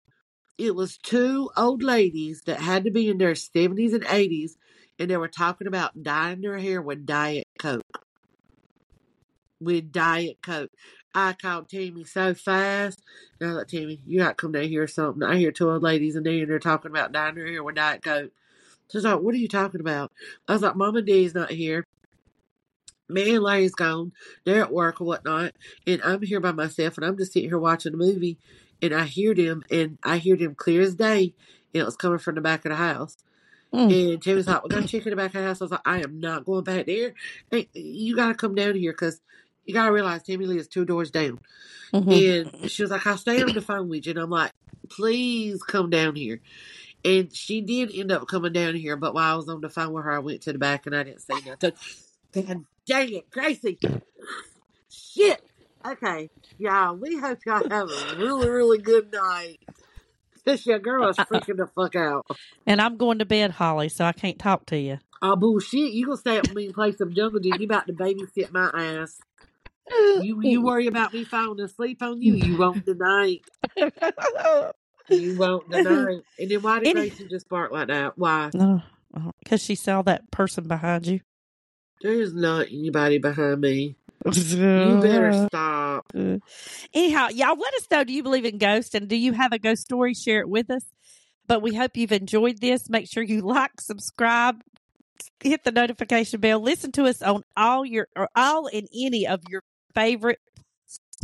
[0.56, 4.52] it was two old ladies that had to be in their 70s and 80s,
[4.98, 7.82] and they were talking about dyeing their hair with Diet Coke.
[9.60, 10.70] With Diet Coke.
[11.16, 13.02] I called Tammy so fast.
[13.40, 15.22] And I was like, Tammy, you got to come down here or something.
[15.22, 17.76] I hear two old ladies in there, and they're talking about dyeing their hair with
[17.76, 18.32] Diet Coke.
[18.92, 20.12] She's like, what are you talking about?
[20.46, 21.86] I was like, Mama and Daddy's not here.
[23.08, 24.12] Me and Larry's gone.
[24.44, 25.52] They're at work or whatnot.
[25.86, 28.36] And I'm here by myself and I'm just sitting here watching a movie
[28.82, 31.34] and I hear them and I hear them clear as day.
[31.72, 33.16] And it was coming from the back of the house.
[33.72, 34.12] Mm.
[34.12, 35.60] And Tammy's like, We're gonna check in the back of the house.
[35.60, 37.14] I was like, I am not going back there.
[37.50, 39.20] Hey, you gotta come down here because
[39.66, 41.40] you gotta realize Tammy Lee is two doors down.
[41.92, 42.52] Mhm.
[42.62, 44.10] And she was like, I'll stay on the phone with you.
[44.10, 44.52] And I'm like,
[44.88, 46.40] please come down here.
[47.04, 49.92] And she did end up coming down here, but while I was on the phone
[49.92, 51.72] with her, I went to the back and I didn't say nothing.
[52.32, 53.78] God dang it, Gracie.
[54.88, 55.42] Shit.
[55.86, 59.58] Okay, y'all, we hope y'all have a really, really good night.
[60.44, 62.26] This young girl is freaking the fuck out.
[62.66, 64.98] And I'm going to bed, Holly, so I can't talk to you.
[65.22, 65.92] Oh, bullshit.
[65.92, 67.60] You gonna stay up with me and play some jungle gym.
[67.60, 69.20] You about to babysit my ass.
[69.90, 72.34] You you worry about me falling asleep on you.
[72.34, 73.42] You won't tonight.
[75.08, 76.22] You won't tonight.
[76.36, 78.18] And then why did Any- Gracie just bark like that?
[78.18, 78.50] Why?
[78.52, 78.82] No,
[79.14, 81.20] uh-huh, because she saw that person behind you.
[82.02, 83.96] There's not anybody behind me.
[84.24, 86.06] You better stop.
[86.92, 88.02] Anyhow, y'all let us know.
[88.02, 90.12] Do you believe in ghosts and do you have a ghost story?
[90.12, 90.82] Share it with us.
[91.46, 92.90] But we hope you've enjoyed this.
[92.90, 94.56] Make sure you like, subscribe,
[95.40, 96.60] hit the notification bell.
[96.60, 99.62] Listen to us on all your or all and any of your
[99.96, 100.40] favorite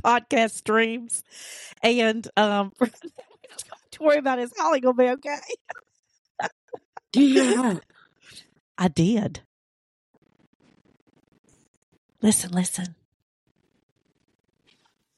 [0.02, 1.22] podcast streams.
[1.82, 2.72] And um
[3.92, 5.38] to worry about is Holly gonna be okay.
[7.12, 7.80] Do you?
[8.78, 9.42] I did.
[12.22, 12.94] Listen, listen.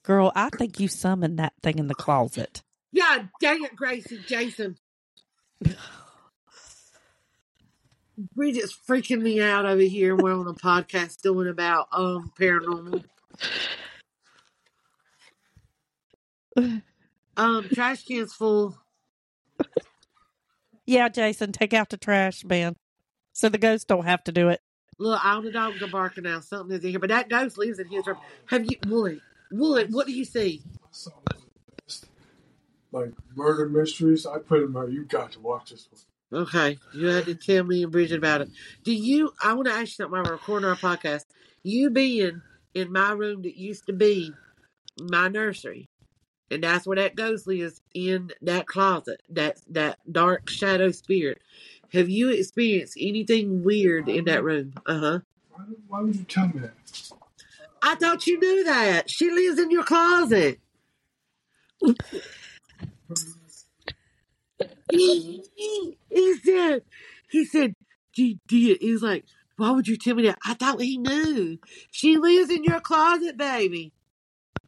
[0.02, 2.62] Girl, I think you summoned that thing in the closet.
[2.92, 4.76] Yeah, dang it, Gracie, Jason.
[8.34, 10.14] Bridget's freaking me out over here.
[10.14, 13.04] We're on a podcast doing about um paranormal.
[17.36, 18.78] Um, trash can's full.
[20.86, 22.76] Yeah, Jason, take out the trash, man.
[23.32, 24.60] So the ghosts don't have to do it.
[24.98, 26.40] Look, all the dogs are barking now.
[26.40, 28.18] Something is in here, but that ghost lives in his room.
[28.46, 29.20] Have you, Wood?
[29.50, 30.62] Wood, what do you see?
[32.92, 34.92] like murder mysteries, I put them out.
[34.92, 36.42] You got to watch this one.
[36.42, 38.50] Okay, you had to tell me and Bridget about it.
[38.84, 39.32] Do you?
[39.42, 40.12] I want to ask you something.
[40.12, 41.24] While we're recording our podcast,
[41.62, 42.40] you being
[42.74, 44.32] in my room that used to be
[45.00, 45.88] my nursery,
[46.50, 49.22] and that's where that ghostly is in that closet.
[49.30, 51.40] That that dark shadow spirit.
[51.92, 54.74] Have you experienced anything weird in that room?
[54.86, 55.18] Uh huh.
[55.50, 56.74] Why, why would you tell me that?
[57.82, 59.10] I thought you knew that.
[59.10, 60.58] She lives in your closet.
[64.90, 66.82] he, he, he said,
[67.30, 67.74] he said,
[68.16, 68.78] you did.
[68.80, 70.38] He was like, why would you tell me that?
[70.44, 71.58] I thought he knew.
[71.90, 73.92] She lives in your closet, baby.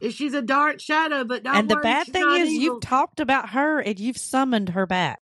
[0.01, 2.63] And she's a dark shadow, but don't And the worry, bad thing is, evil.
[2.63, 5.19] you've talked about her and you've summoned her back.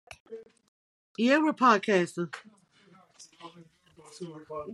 [1.17, 2.35] Yeah, we're podcasting.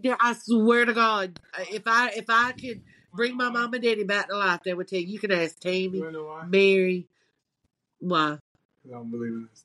[0.02, 2.82] Yeah, I swear to God, if I if I could
[3.12, 5.06] bring my mom and daddy back to life, they would tell you.
[5.06, 6.44] You can ask Tammy, You know why?
[6.46, 7.06] Mary.
[8.00, 8.38] Why?
[8.86, 9.64] I don't believe in this.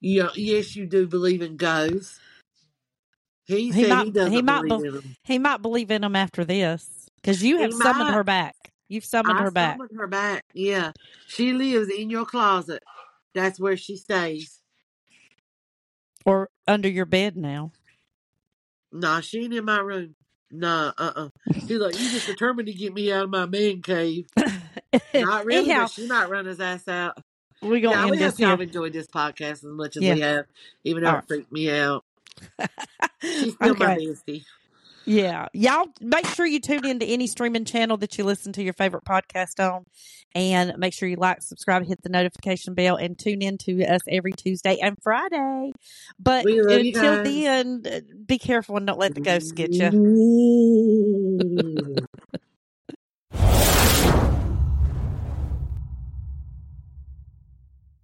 [0.00, 2.18] Yeah, yes, you do believe in ghosts.
[3.46, 5.16] He, He said he might- doesn't he might believe be- in them.
[5.24, 8.14] He might believe in them after this because you He have summoned might.
[8.14, 8.54] her back.
[8.88, 9.74] You've summoned I her back.
[9.74, 10.44] summoned her back.
[10.54, 10.92] Yeah,
[11.28, 12.82] she lives in your closet.
[13.34, 14.56] That's where she stays.
[16.26, 17.72] or under your bed now.
[18.92, 20.14] Nah, she ain't in my room.
[20.50, 23.80] Nah, uh, uh He's like, you just determined to get me out of my man
[23.82, 24.26] cave.
[25.14, 27.16] Not really, Anyhow, but she might run his ass out.
[27.62, 30.14] we're gonna Yeah, end we this hope y'all enjoyed this podcast as much as Yeah.
[30.14, 30.46] we have,
[30.84, 32.04] even though All it freaked me out.
[33.22, 34.06] She's still my okay.
[34.06, 34.44] bestie.
[35.06, 35.48] Yeah.
[35.52, 39.04] Y'all make sure you tune into any streaming channel that you listen to your favorite
[39.04, 39.84] podcast on.
[40.34, 44.02] And make sure you like, subscribe, hit the notification bell, and tune in to us
[44.08, 45.72] every Tuesday and Friday.
[46.20, 47.82] But We love you until then,
[48.26, 49.90] be careful and don't let the ghosts get you.